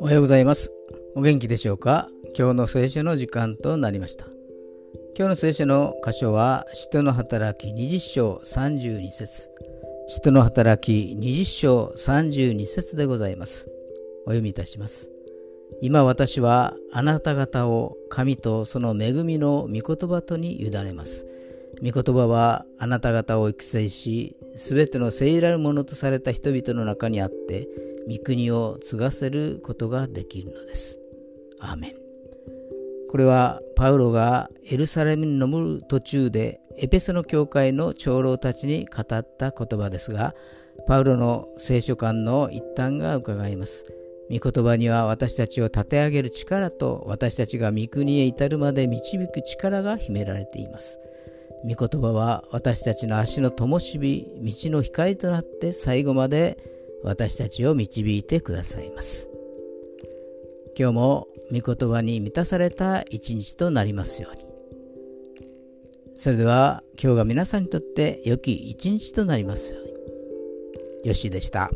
[0.00, 0.72] おはようございます。
[1.14, 2.08] お元気でしょうか？
[2.34, 4.24] 今日の聖書の時間となりました。
[5.18, 9.50] 今日の聖書の箇所は使徒の働き20章32節。
[10.08, 13.68] 使徒の働き20章32節でございます。
[14.24, 15.10] お読みいたします。
[15.82, 21.26] 今私はあなた方を神とその恵みの御言葉とに委ねます。
[21.82, 27.68] 御言葉はあなた方を育成し、すべての聖らるものとされた人々の中にあって、
[28.08, 30.98] 御国を継がせることができるのです。
[31.60, 31.94] アーメン。
[33.10, 40.34] これはパウロがエルサレムに登る途中でエペソの教会の長老たちに語った言葉ですが、
[40.86, 43.84] パウロの聖書観の一端が伺います。
[44.30, 51.00] 御言葉には私たちを立て上げる力と私たちが御国へ至るまで導く力が秘められています。
[51.64, 56.58] 御言葉は私たちの足の灯火、道の光となって最後まで
[57.02, 59.28] 私たちを導いてくださいます。
[60.78, 64.44] 今日も御言葉に満たされた一日となりますように。
[66.16, 69.84] それでは今日が皆さんにとって良き一日となりますよう
[71.04, 71.08] に。
[71.08, 71.70] よしでした。